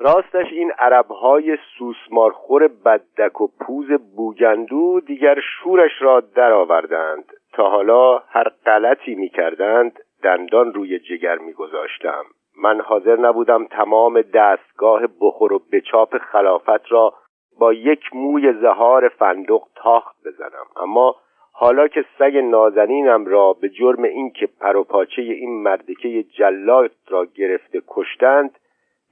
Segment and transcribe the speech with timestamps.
[0.00, 7.24] راستش این عربهای سوسمارخور بدک و پوز بوگندو دیگر شورش را درآوردند.
[7.52, 12.24] تا حالا هر غلطی می‌کردند دندان روی جگر میگذاشتم.
[12.62, 17.14] من حاضر نبودم تمام دستگاه بخور و بچاپ خلافت را
[17.58, 20.66] با یک موی زهار فندق تاخت بزنم.
[20.76, 21.16] اما
[21.52, 28.58] حالا که سگ نازنینم را به جرم اینکه پروپاچه این مردکه جلات را گرفته کشتند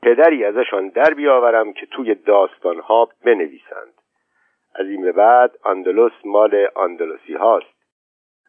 [0.07, 3.95] پدری ازشان در بیاورم که توی داستانها بنویسند.
[4.74, 7.77] از این به بعد اندلس مال اندلسی هاست.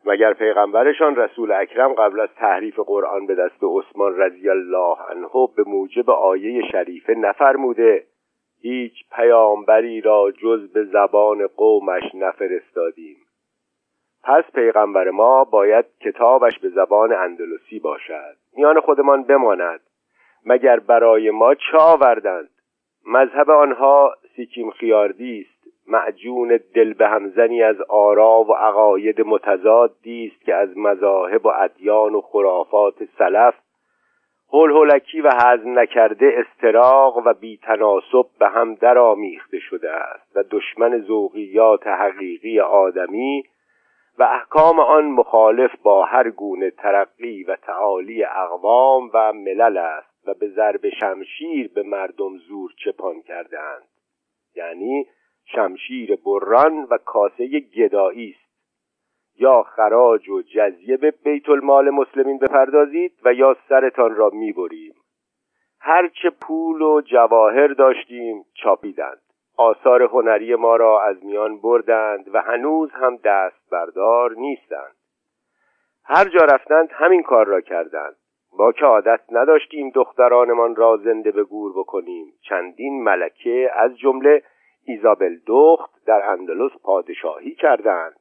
[0.05, 5.63] مگر پیغمبرشان رسول اکرم قبل از تحریف قرآن به دست عثمان رضی الله عنه به
[5.67, 8.03] موجب آیه شریفه نفرموده
[8.61, 13.17] هیچ پیامبری را جز به زبان قومش نفرستادیم.
[14.23, 18.35] پس پیغمبر ما باید کتابش به زبان اندلسی باشد.
[18.57, 19.79] میان خودمان بماند.
[20.47, 22.49] مگر برای ما چه آوردند؟
[23.07, 25.57] مذهب آنها سیکیم خیاردی است.
[25.87, 32.15] معجون دل به همزنی از آرا و عقاید متضادی است که از مذاهب و ادیان
[32.15, 33.53] و خرافات سلف
[34.53, 41.01] هول هولکی و هضم نکرده استراق و بیتناسب به هم درآمیخته شده است و دشمن
[41.01, 43.43] ذوقیات حقیقی آدمی
[44.17, 50.06] و احکام آن مخالف با هر گونه ترقی و تعالی اقوام و ملل است.
[50.27, 53.87] و به ضرب شمشیر به مردم زور چپان کردهاند.
[54.55, 55.07] یعنی
[55.45, 58.47] شمشیر بران و کاسه گدایی است.
[59.39, 64.95] یا خراج و جزیه به بیت المال مسلمین بپردازید و یا سرتان را می‌بریم.
[65.79, 69.21] هرچه پول و جواهر داشتیم چاپیدند.
[69.57, 74.95] آثار هنری ما را از میان بردند و هنوز هم دست بردار نیستند.
[76.03, 78.15] هر جا رفتند همین کار را کردند.
[78.59, 82.33] ما که عادت نداشتیم دخترانمان را زنده به گور بکنیم.
[82.41, 84.43] چندین ملکه از جمله
[84.85, 88.19] ایزابل دخت در اندلس پادشاهی کردند.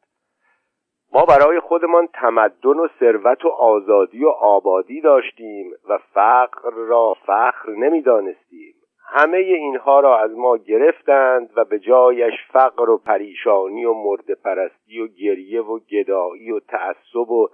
[1.12, 7.70] ما برای خودمان تمدن و ثروت و آزادی و آبادی داشتیم و فقر را فخر
[7.70, 8.74] نمی‌دانستیم.
[9.08, 15.01] همه اینها را از ما گرفتند و به جایش فقر و پریشانی و مرد پرستی
[15.01, 17.48] و گریه و گدایی و تعصب و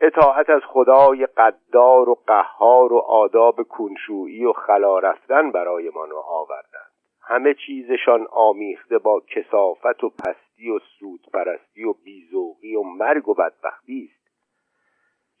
[0.00, 6.90] اطاعت از خدای قدار و قهار و آداب کنشویی و خلا رفتن برایمان آوردند.
[7.22, 13.34] همه چیزشان آمیخته با کسافت و پستی و سود پرستی و بیزوقی و مرگ و
[13.34, 14.20] بدبختی است.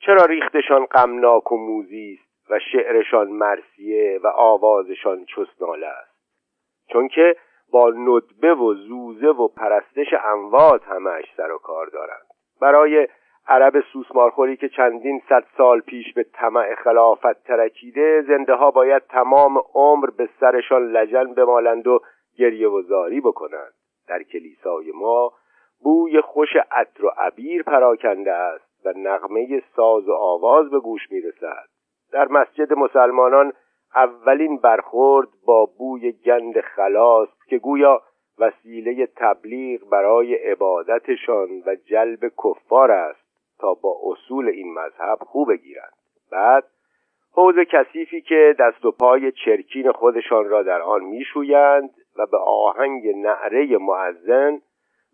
[0.00, 6.20] چرا ریختشان غمناک و موزی است و شعرشان مرسیه و آوازشان چسناله است؟
[6.92, 7.36] چون که
[7.72, 12.26] با ندبه و زوزه و پرستش اموات همش سر و کار دارند.
[12.60, 13.08] برای
[13.50, 19.62] عرب سوسمارخوری که چندین صد سال پیش به طمع خلافت ترکیده زنده ها باید تمام
[19.74, 22.00] عمر به سرشان لجن بمالند و
[22.38, 23.72] گریه و زاری بکنند.
[24.08, 25.32] در کلیسای ما
[25.82, 31.66] بوی خوش عطر و عبیر پراکنده است و نغمه ساز و آواز به گوش می‌رسد.
[32.12, 33.52] در مسجد مسلمانان
[33.94, 38.02] اولین برخورد با بوی گند خلاص که گویا
[38.38, 43.29] وسیله تبلیغ برای عبادتشان و جلب کفار است.
[43.60, 45.92] تا با اصول این مذهب خوب بگیرند.
[46.32, 46.64] بعد
[47.32, 53.08] حوز کثیفی که دست و پای چرکین خودشان را در آن میشویند و به آهنگ
[53.08, 54.60] نعره معزن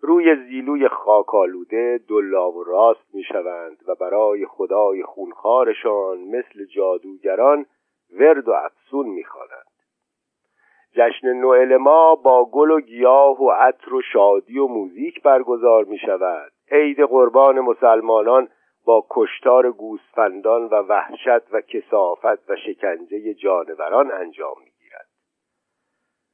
[0.00, 7.66] روی زیلوی خاکالوده دلا و راست می‌شوند و برای خدای خونخوارشان مثل جادوگران
[8.20, 9.66] ورد و افسون می‌خوانند.
[10.92, 15.98] جشن نوئل ما با گل و گیاه و عطر و شادی و موزیک برگزار می
[15.98, 18.48] شود عید قربان مسلمانان
[18.86, 24.76] با کشتار گوسفندان و وحشت و کسافت و شکنجه جانوران انجام می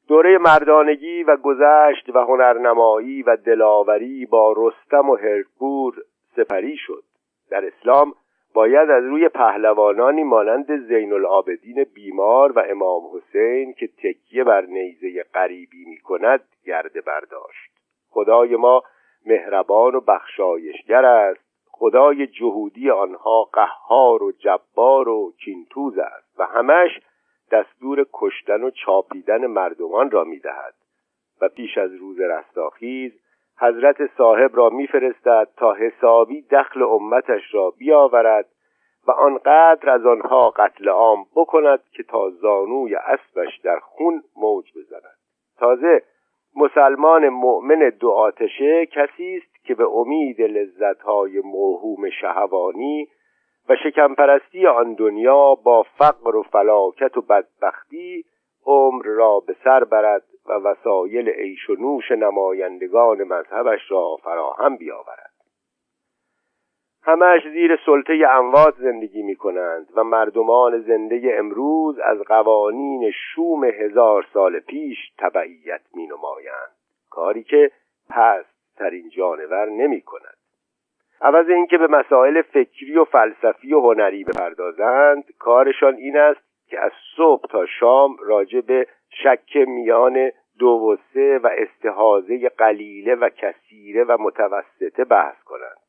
[0.08, 5.94] دوره مردانگی و گذشت و هنرنمایی و دلاوری با رستم و هرکور
[6.36, 7.02] سپری شد.
[7.50, 8.14] در اسلام
[8.54, 15.22] باید از روی پهلوانانی مانند زین العابدین بیمار و امام حسین که تکیه بر نیزه
[15.34, 17.72] غریبی می کند گرده برداشت
[18.10, 18.82] خدای ما
[19.26, 21.40] مهربان و بخشایشگر است.
[21.70, 27.00] خدای جهودی آنها قهار و جبار و کینتوز است و همش
[27.50, 30.74] دستور کشتن و چاپیدن مردمان را می‌دهد.
[31.40, 33.12] و پیش از روز رستاخیز
[33.58, 38.48] حضرت صاحب را میفرستد تا حسابی دخل امتش را بیاورد
[39.06, 45.16] و آنقدر از آنها قتل عام بکند که تا زانوی اسبش در خون موج بزند.
[45.58, 46.02] تازه
[46.56, 53.08] مسلمان مؤمن دو آتشه کسی است که به امید لذتهای موهوم شهوانی
[53.68, 58.24] و شکمپرستی آن دنیا با فقر و فلاکت و بدبختی
[58.66, 65.31] عمر را به سر برد و وسایل عیش و نوش نمایندگان مذهبش را فراهم بیاورد.
[67.04, 74.26] همش زیر سلطه اموات زندگی می کنند و مردمان زنده امروز از قوانین شوم هزار
[74.32, 76.72] سال پیش تبعیت می نمایند
[77.10, 77.70] کاری که
[78.10, 80.36] پست ترین جانور نمی کند
[81.20, 86.92] عوض اینکه به مسائل فکری و فلسفی و هنری بپردازند کارشان این است که از
[87.16, 88.86] صبح تا شام راجع به
[89.22, 95.81] شک میان دو و سه و استحاضه قلیله و کثیره و متوسطه بحث کنند.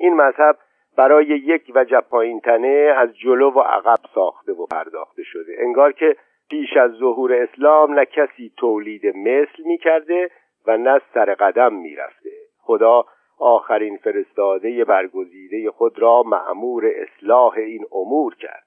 [0.00, 0.56] این مذهب
[0.96, 5.52] برای یک وجه پایین تنه از جلو و عقب ساخته و پرداخته شده.
[5.58, 6.16] انگار که
[6.50, 10.30] پیش از ظهور اسلام نه کسی تولید مثل می کرده
[10.66, 12.30] و نه سر قدم می رفته.
[12.58, 13.04] خدا
[13.38, 18.64] آخرین فرستاده برگزیده خود را معمور اصلاح این امور کرد.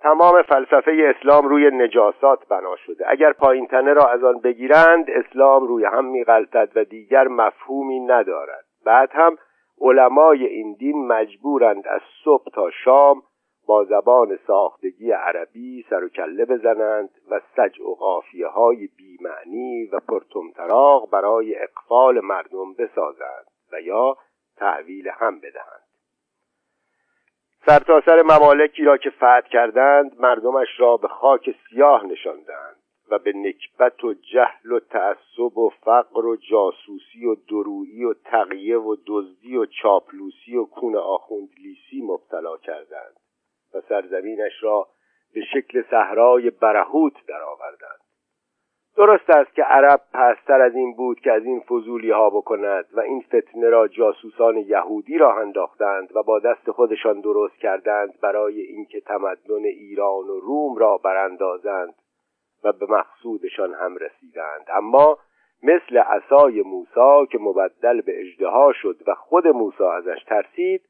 [0.00, 3.04] تمام فلسفه اسلام روی نجاسات بنا شده.
[3.10, 8.64] اگر پایین تنه را از آن بگیرند اسلام روی هم میغلطد و دیگر مفهومی ندارد.
[8.86, 9.38] بعد هم
[9.80, 13.22] علمای این دین مجبورند از صبح تا شام
[13.66, 20.00] با زبان ساختگی عربی سر و کله بزنند و سج و قافیه های بیمعنی و
[20.00, 24.16] پرتمطراق برای اقفال مردم بسازند و یا
[24.56, 25.84] تحویل هم بدهند.
[27.66, 32.83] سرتاسر سر ممالکی را که فتح کردند مردمش را به خاک سیاه نشاندند.
[33.10, 38.78] و به نکبت و جهل و تعصب و فقر و جاسوسی و درویی و تقیه
[38.78, 43.16] و دزدی و چاپلوسی و کون آخوندلیسی مبتلا کردند
[43.74, 44.88] و سرزمینش را
[45.34, 48.00] به شکل صحرای برهوت درآوردند.
[48.96, 53.00] درست است که عرب پستر از این بود که از این فضولی ها بکند و
[53.00, 59.00] این فتنه را جاسوسان یهودی را انداختند و با دست خودشان درست کردند برای اینکه
[59.00, 61.94] تمدن ایران و روم را براندازند
[62.64, 64.66] و به مقصودشان هم رسیدند.
[64.68, 65.18] اما
[65.62, 70.82] مثل عصای موسی که مبدل به اجدها شد و خود موسی ازش ترسید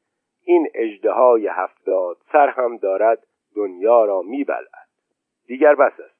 [0.45, 3.23] این اجدهای هفتاد سر هم دارد
[3.55, 4.87] دنیا را میبلد
[5.47, 6.15] دیگر بس است.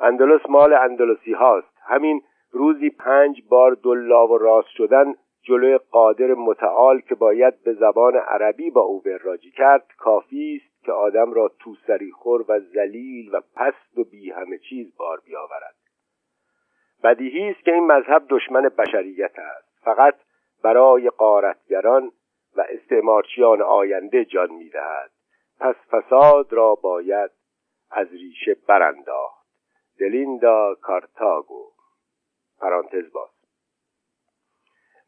[0.00, 1.74] اندلس مال اندلسی هاست.
[1.82, 8.16] همین روزی پنج بار دلا و راست شدن جلوی قادر متعال که باید به زبان
[8.16, 13.40] عربی با او وراجی کرد کافی است که آدم را توسری خور و ذلیل و
[13.56, 15.76] پست و بی همه چیز بار بیاورد.
[17.02, 19.78] بدیهی است که این مذهب دشمن بشریت است.
[19.84, 20.14] فقط
[20.62, 22.12] برای قارتگران
[22.56, 25.10] و استعمارچیان آینده جان می‌دهد.
[25.60, 27.30] پس فساد را باید
[27.90, 29.46] از ریشه برانداخت.
[29.98, 31.70] دلیندا کارتاگو.
[32.60, 33.39] پرانتز باز.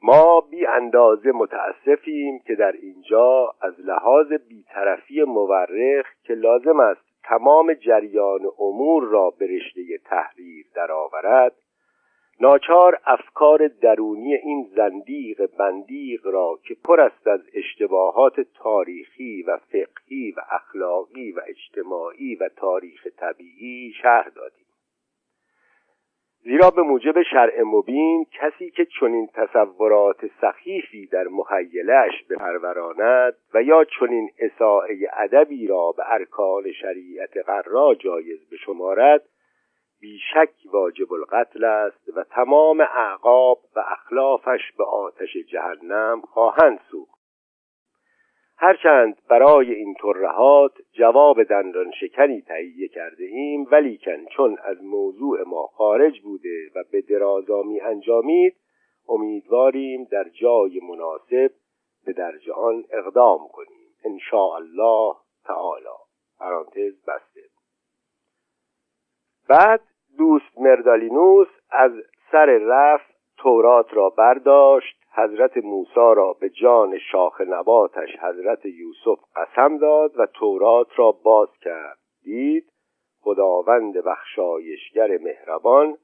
[0.04, 7.74] ما بی اندازه متاسفیم که در اینجا از لحاظ بیطرفی مورخ که لازم است تمام
[7.74, 11.52] جریان امور را به رشته تحریر درآورد
[12.40, 20.30] ناچار افکار درونی این زندیق بندیق را که پر است از اشتباهات تاریخی و فقهی
[20.36, 24.61] و اخلاقی و اجتماعی و تاریخ طبیعی شهر دادیم.
[26.44, 33.84] زیرا به موجب شرع مبین کسی که چنین تصورات سخیفی در مخیلش بپروراند و یا
[33.84, 39.22] چنین اساعه ادبی را به ارکان شریعت قرا جایز بشمارد
[40.00, 47.11] بیشک واجب القتل است و تمام اعقاب و اخلافش به آتش جهنم خواهند سوخت.
[48.64, 55.66] هرچند برای این ترهات جواب دندان شکنی تهیه کرده ایم ولیکن چون از موضوع ما
[55.66, 58.56] خارج بوده و به درازا می انجامید
[59.08, 61.50] امیدواریم در جای مناسب
[62.04, 63.88] به درج آن اقدام کنیم.
[64.04, 65.14] ان الله
[65.44, 65.96] تعالی.
[66.38, 67.40] پرانتز بسته.
[69.48, 69.80] بعد
[70.18, 71.92] دوست مردالینوس از
[72.32, 73.11] سر رف
[73.42, 80.26] تورات را برداشت حضرت موسی را به جان شاخ نباتش حضرت یوسف قسم داد و
[80.26, 81.98] تورات را باز کرد.
[82.24, 82.64] دید
[83.20, 85.96] خداوند بخشایشگر مهربان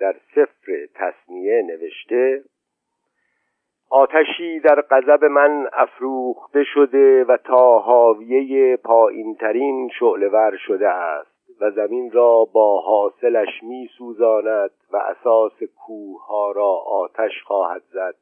[0.00, 2.44] در سفر تصنیه نوشته
[3.90, 11.31] آتشی در قذب من افروخته شده و تا حاویه پایینترین شعلور شده است.
[11.62, 13.88] و زمین را با حاصلش می
[14.92, 18.14] و اساس کوه ها را آتش خواهد زد.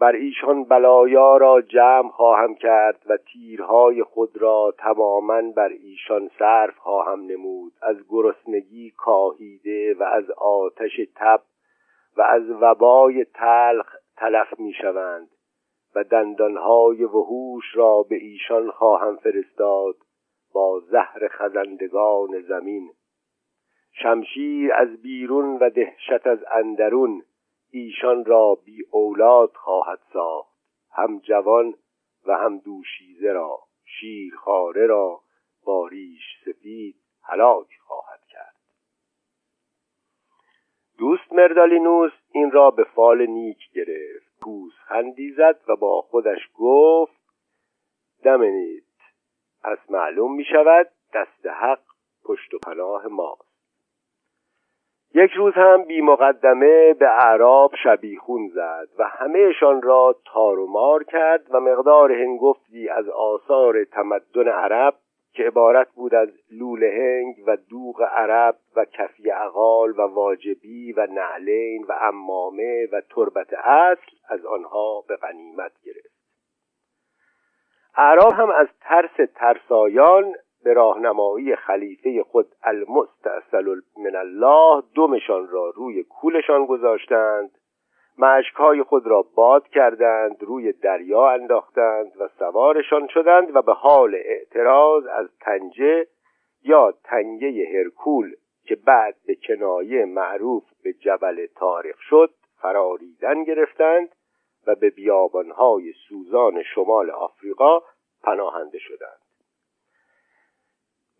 [0.00, 6.78] بر ایشان بلایا را جمع خواهم کرد و تیرهای خود را تماما بر ایشان صرف
[6.78, 7.72] خواهم نمود.
[7.82, 11.42] از گرسنگی کاهیده و از آتش تب
[12.16, 15.28] و از وبای تلخ تلف می شوند
[15.94, 19.96] و دندانهای وحوش را به ایشان خواهم فرستاد.
[20.52, 22.90] با زهر خزندگان زمین.
[23.92, 27.22] شمشیر از بیرون و دهشت از اندرون
[27.70, 30.52] ایشان را بی اولاد خواهد ساخت.
[30.92, 31.74] هم جوان
[32.26, 35.20] و هم دوشیزه را شیرخواره را
[35.64, 38.56] با ریش سفید هلاک خواهد کرد.
[40.98, 44.32] دوست مردالینوس این را به فال نیک گرفت.
[44.40, 47.22] پوزخندی زد و با خودش گفت
[48.24, 48.84] دمنید
[49.64, 51.80] پس معلوم می شود دست حق
[52.24, 53.52] پشت و پناه ماست.
[55.14, 61.04] یک روز هم بی مقدمه به اعراب شبیخون زد و همهشان را تار و مار
[61.04, 64.94] کرد و مقدار هنگفتی از آثار تمدن عرب
[65.32, 71.06] که عبارت بود از لوله هنگ و دوغ عرب و کفی اقال و واجبی و
[71.06, 76.11] نعلین و امامه و تربت اصل از آنها به غنیمت گرفت.
[77.96, 80.34] اعراب هم از ترس ترسایان
[80.64, 87.50] به راهنمایی خلیفه خود المستاصل من الله دمشان را روی کولشان گذاشتند
[88.18, 95.06] مشکهای خود را باد کردند روی دریا انداختند و سوارشان شدند و به حال اعتراض
[95.06, 96.06] از تنجه
[96.64, 98.34] یا تنگه هرکول
[98.64, 102.30] که بعد به کنایه معروف به جبل تاریخ شد
[102.62, 104.08] فراریدن گرفتند
[104.66, 107.80] و به بیابانهای سوزان شمال آفریقا
[108.22, 109.18] پناهنده شدند.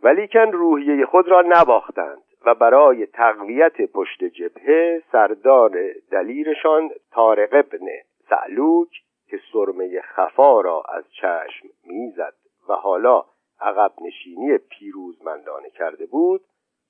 [0.03, 5.79] ولیکن روحیه خود را نباختند و برای تقویت پشت جبهه سردار
[6.11, 7.87] دلیرشان تارق ابن
[8.29, 8.89] سعلوک
[9.27, 12.35] که سرمه خفا را از چشم می‌زد
[12.69, 13.25] و حالا
[13.61, 16.41] عقب نشینی پیروزمندانه کرده بود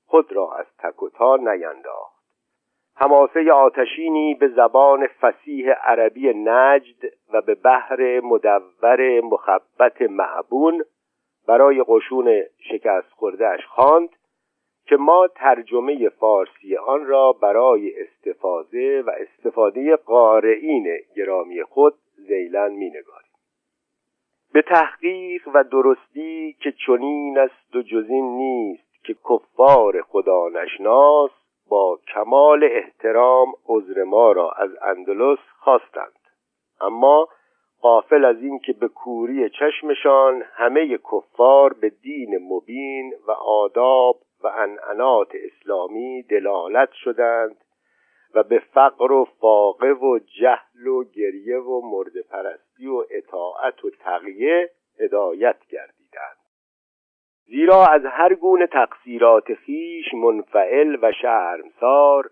[0.07, 2.22] خود را از تک و تا نینداخت.
[2.97, 10.85] حماسه آتشینی به زبان فسیح عربی نجد و به بحر مدور مخبت معبون
[11.49, 14.09] برای قشون شکست خوردهش خواند
[14.87, 22.89] که ما ترجمه فارسی آن را برای استفاده و استفاده قارئین گرامی خود زیلن می
[22.89, 23.33] نگاریم.
[24.53, 31.31] به تحقیق و درستی که چنین است و جزین نیست که کفار خدا نشناس
[31.73, 36.19] با کمال احترام عذر ما را از اندلس خواستند.
[36.81, 37.29] اما
[37.81, 45.29] قافل از اینکه به کوری چشمشان همه کفار به دین مبین و آداب و انعنات
[45.35, 47.57] اسلامی دلالت شدند
[48.35, 53.91] و به فقر و فاقه و جهل و گریه و مرد پرستی و اطاعت و
[53.91, 56.02] تقیه هدایت گردیدند
[57.47, 62.31] زیرا از هر گونه تقصیرات خیش منفعل و شرمسار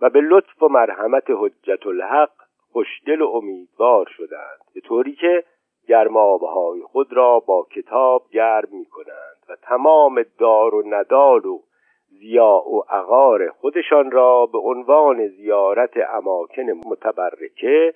[0.00, 2.32] و به لطف و مرحمت حجت الحق
[2.72, 5.44] خوشدل و امیدوار شدند به طوری که
[5.88, 11.62] گرمابهای خود را با کتاب گرم می کنند و تمام دار و ندال و
[12.08, 17.94] زیاء و عقار خودشان را به عنوان زیارت اماکن متبرکه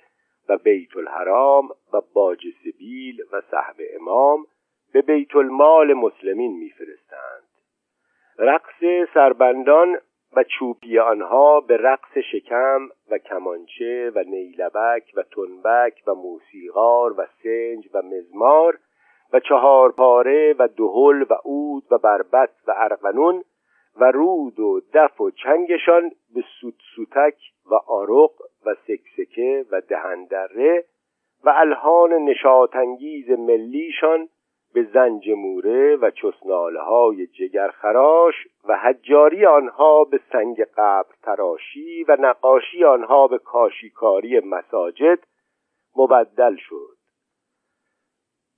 [0.49, 4.45] و بیت الحرام و باج سبیل و صحب امام
[4.93, 7.43] به بیت المال مسلمین میفرستند.
[8.39, 9.97] رقص سربندان
[10.35, 17.25] و چوپی آنها به رقص شکم و کمانچه و نیلبک و تنبک و موسیقار و
[17.43, 18.79] سنج و مزمار
[19.33, 23.43] و چهار پاره و دهل و عود و بربت و ارغنون
[23.99, 27.37] و رود و دف و چنگشان به سوت سوتک
[27.71, 28.31] و آرق
[28.65, 30.85] و سکسکه و دهندره
[31.43, 34.29] و الهان نشاتانگیز ملیشان
[34.77, 38.33] به زنج موره و چسناله های جگرخراش
[38.67, 45.19] و حجاری آنها به سنگ قبر تراشی و نقاشی آنها به کاشیکاری مساجد
[45.95, 46.97] مبدل شد.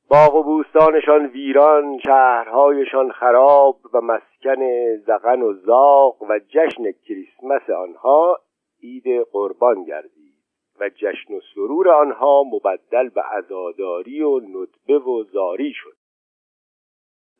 [0.09, 8.39] باغ و بوستانشان ویران شهرهایشان خراب و مسکن زغن و زاغ و جشن کریسمس آنها
[8.83, 10.35] عید قربان گردید
[10.79, 15.99] و جشن و سرور آنها مبدل به عزاداری و ندبه و زاری شد.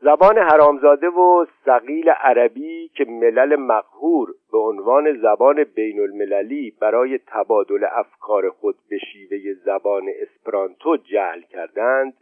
[0.01, 7.86] زبان حرامزاده و سقیل عربی که ملل مقهور به عنوان زبان بین المللی برای تبادل
[7.91, 12.13] افکار خود به شیوه زبان اسپرانتو جعل کردند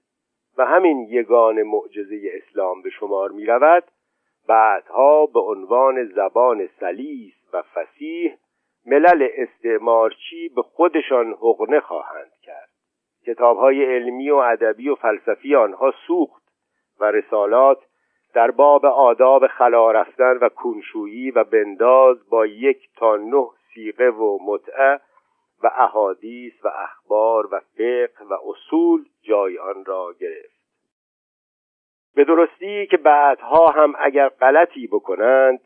[0.57, 3.83] و همین یگان معجزه اسلام به شمار می رود
[4.47, 8.37] بعدها به عنوان زبان سلیس و فسیح
[8.85, 12.69] ملل استعمارچی به خودشان حقنه خواهند کرد.
[13.25, 16.46] کتابهای علمی و ادبی و فلسفی آنها سوخت
[16.99, 17.77] و رسالات
[18.33, 24.37] در باب آداب خلا رفتن و کنشویی و بنداز با یک تا نه سیغه و
[24.45, 24.99] متعه
[25.63, 30.57] و احادیث و اخبار و فقه و اصول جای آن را گرفت.
[32.15, 35.59] به درستی که بعدها هم اگر غلطی بکنند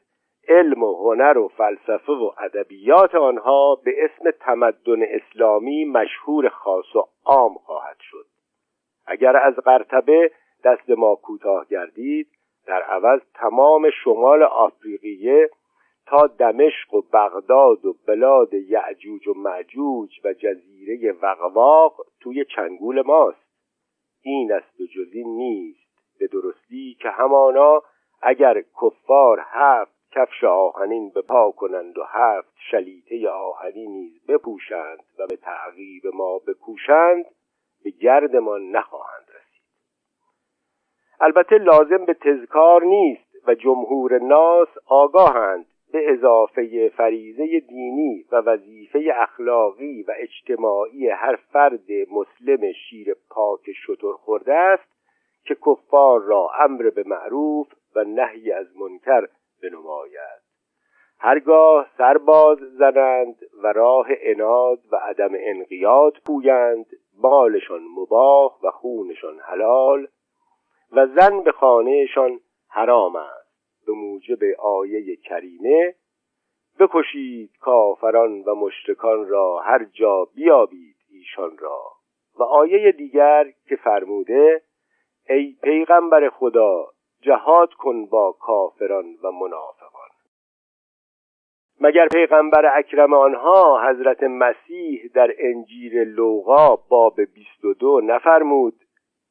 [0.47, 7.07] علم و هنر و فلسفه و ادبیات آنها به اسم تمدن اسلامی مشهور خاص و
[7.25, 8.25] عام خواهد شد.
[9.05, 10.31] اگر از قرطبه
[10.63, 12.27] دست ما کوتاه گردید.
[12.65, 15.49] در عوض تمام شمال آفریقیه
[16.05, 23.51] تا دمشق و بغداد و بلاد یعجوج و معجوج و جزیره وقواق توی چنگول ماست.
[24.21, 25.81] این است و جزی نیست.
[26.19, 27.81] به درستی که همانا
[28.21, 35.27] اگر کفار هفت کفش آهنین به پا کنند و هفت شلیته آهنی نیز بپوشند و
[35.27, 37.25] به تعقیب ما بکوشند
[37.83, 39.20] به گردمان نخواهند
[41.23, 49.13] البته لازم به تذکار نیست و جمهور ناس آگاهند به اضافه فریزه دینی و وظیفه
[49.15, 54.91] اخلاقی و اجتماعی هر فرد مسلم شیر پاک شطور خورده است
[55.45, 59.27] که کفار را امر به معروف و نهی از منکر
[59.63, 60.41] بنماید.
[61.19, 66.85] هرگاه سرباز زنند و راه اناد و عدم انقیاد پویند
[67.17, 70.07] مالشان مباه و خونشان حلال
[70.91, 73.51] و زن به خانهشان حرام است.
[73.87, 75.95] به موجب آیه کریمه
[76.79, 81.81] بکشید کافران و مشرکان را هر جا بیابید ایشان را.
[82.39, 84.61] و آیه دیگر که فرموده
[85.29, 86.85] ای پیغمبر خدا
[87.21, 90.09] جهاد کن با کافران و منافقان.
[91.81, 98.75] مگر پیغمبر اکرم آنها حضرت مسیح در انجیل لوقا باب 22 نفرمود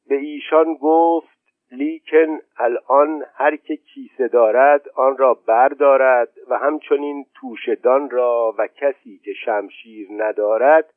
[0.07, 1.40] به ایشان گفت
[1.71, 9.17] لیکن الان هر که کیسه دارد آن را بردارد و همچنین توشدان را و کسی
[9.25, 10.93] که شمشیر ندارد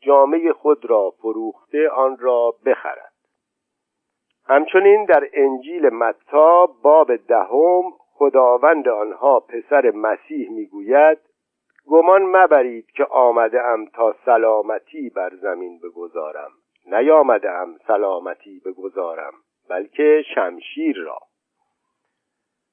[0.00, 3.12] جامعه خود را فروخته آن را بخرد.
[4.46, 11.18] همچنین در انجیل متا باب دهم خداوند آنها پسر مسیح می‌گوید
[11.86, 16.50] گمان مبرید که آمده ام تا سلامتی بر زمین بگذارم.
[16.86, 19.32] نیامده ام سلامتی بگذارم.
[19.70, 21.18] بلکه شمشیر را.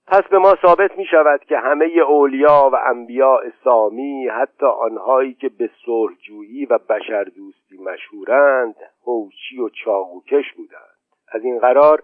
[0.08, 5.50] پس به ما ثابت می شود که همه اولیا و انبیاء سامی حتی آنهایی که
[5.50, 10.96] به صلحجویی و بشردوستی مشهورند هوچی و چاقوکش بودند.
[11.32, 12.04] از این قرار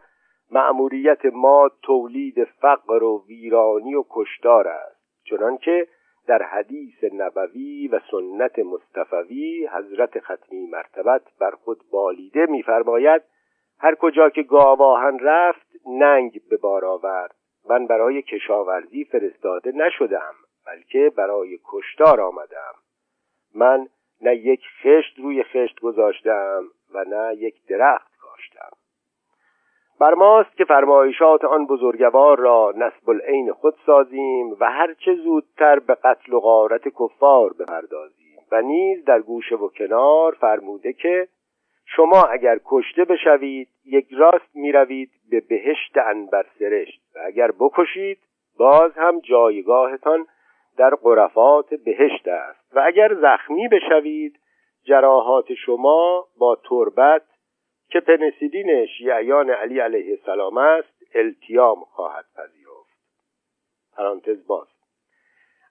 [0.51, 5.01] مأموریت ما تولید فقر و ویرانی و کشتار است.
[5.23, 5.87] چنانکه
[6.27, 13.21] در حدیث نبوی و سنت مصطفوی حضرت ختمی مرتبت بر خود بالیده می‌فرماید
[13.81, 17.35] هر کجا که گاواهن رفت ننگ به بار آورد.
[17.69, 20.33] من برای کشاورزی فرستاده نشدم
[20.65, 22.73] بلکه برای کشتار آمدم.
[23.55, 23.87] من
[24.21, 26.63] نه یک خشت روی خشت گذاشتم
[26.93, 28.69] و نه یک درخت کاشتم.
[29.99, 35.95] بر ماست که فرمایشات آن بزرگوار را نسب العین خود سازیم و هرچه زودتر به
[35.95, 38.21] قتل و غارت کفار بپردازیم.
[38.51, 41.27] و نیز در گوشه و کنار فرموده که
[41.95, 48.17] شما اگر کشته بشوید یک راست می‌روید به بهشت انبر سرشت و اگر بکشید
[48.57, 50.27] باز هم جایگاهتان
[50.77, 52.75] در قرفات بهشت است.
[52.75, 54.39] و اگر زخمی بشوید
[54.83, 57.23] جراحات شما با تربت
[57.89, 62.91] که پنسیدین شیعیان علی علیه السلام است التیام خواهد پذیرفت.
[63.97, 64.67] پرانتز باز.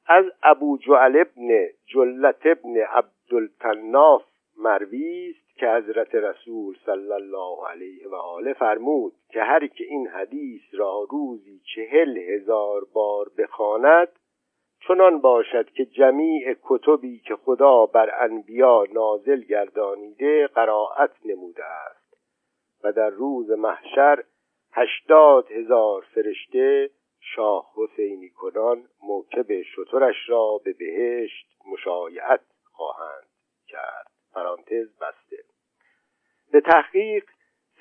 [0.07, 4.23] از ابو جعل ابن جلت ابن عبدالتناف
[4.59, 10.09] مروی است که حضرت رسول صلی الله علیه و آله فرمود که هر که این
[10.09, 14.09] حدیث را روزی چهل هزار بار بخواند
[14.89, 22.15] چنان باشد که جمیع کتبی که خدا بر انبیا نازل گردانیده قرائت نموده است.
[22.85, 24.25] و در روز محشر
[24.73, 32.41] هشتاد هزار فرشته شاه حسینی کنان موکب شطرش را به بهشت مشایعت
[32.73, 33.29] خواهند
[33.69, 34.11] کرد.
[34.35, 35.50] پرانتز بسته.
[36.53, 37.25] به تحقیق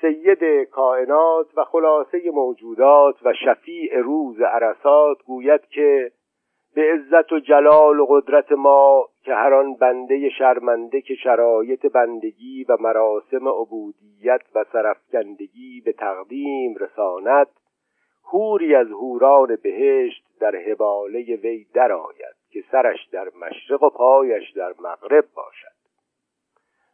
[0.00, 6.12] سید کائنات و خلاصه موجودات و شفیع روز عرصات گوید که
[6.74, 12.64] به عزت و جلال و قدرت ما که هر آن بنده شرمنده که شرایط بندگی
[12.68, 17.46] و مراسم عبودیت و سرفکندگی به تقدیم رساند
[18.32, 24.74] هوری از هوران بهشت در حباله وی درآید که سرش در مشرق و پایش در
[24.80, 25.79] مغرب باشد.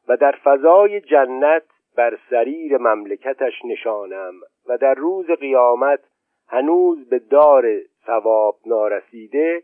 [0.08, 1.62] و در فضای جنت
[1.96, 4.34] بر سریر مملکتش نشانم
[4.68, 6.00] و در روز قیامت
[6.48, 7.64] هنوز به دار
[8.06, 9.62] ثواب نارسیده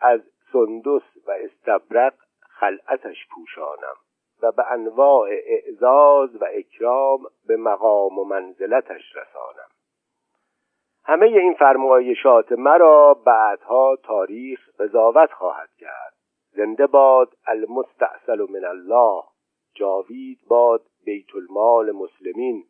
[0.00, 0.20] از
[0.52, 3.96] سندس و استبرق خلعتش پوشانم
[4.42, 9.68] و به انواع اعزاز و اکرام به مقام و منزلتش رسانم.
[11.04, 16.14] همه این فرمایشات مرا بعدها تاریخ قضاوت خواهد کرد.
[16.52, 19.22] زنده باد المستعسل من الله.
[19.74, 22.64] جاوید باد بیت المال مسلمین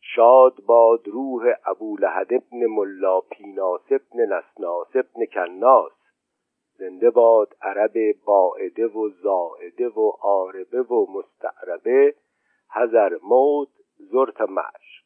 [0.00, 5.92] شاد باد روح ابو لهد ابن ملا پیناس ابن نسناس ابن کناس.
[6.78, 7.92] زنده باد عرب
[8.24, 12.14] باعده و زائده و عاربه و مستعربه
[12.70, 15.04] هزر موت زرت مشق.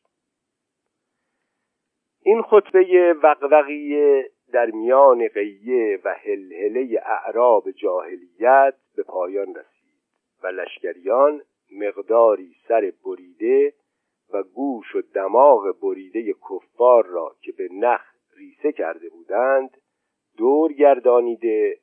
[2.22, 9.75] این خطبه وقوقی در میان قیه و هلهله اعراب جاهلیت به پایان رسید.
[10.46, 13.72] و لشکریان مقداری سر بریده
[14.32, 18.00] و گوش و دماغ بریده کفار را که به نخ
[18.36, 19.76] ریسه کرده بودند
[20.36, 21.78] دور گردانیده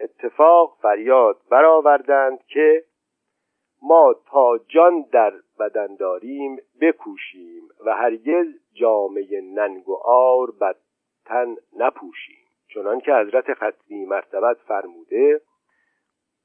[0.00, 2.84] اتفاق فریاد برآوردند که
[3.82, 10.76] ما تا جان در بدن داریم بکوشیم و هرگز جامعه ننگ و آر بد
[11.24, 12.46] تن نپوشیم.
[12.74, 15.40] چنان که حضرت ختمی مرتبت فرموده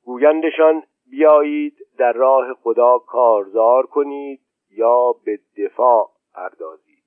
[0.03, 4.41] گویندشان بیایید در راه خدا کارزار کنید
[4.71, 7.03] یا به دفاع پردازید.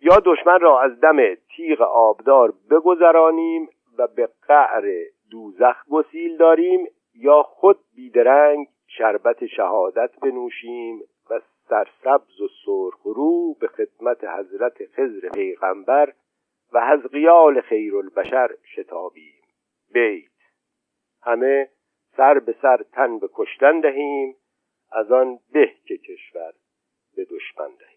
[0.00, 7.42] یا دشمن را از دم تیغ آبدار بگذرانیم و به قعر دوزخ گسیل داریم یا
[7.42, 11.00] خود بیدرنگ شربت شهادت بنوشیم
[11.30, 16.12] و سرسبز و سرخ رو به خدمت حضرت خزر پیغمبر
[16.72, 19.42] و حزقیال خیر البشر شتابیم.
[19.92, 20.32] بیت.
[21.22, 21.68] همه
[22.16, 24.36] سر به سر تن به کشتن دهیم
[24.92, 26.52] از آن به که کشور
[27.16, 27.91] به دشمن دهیم.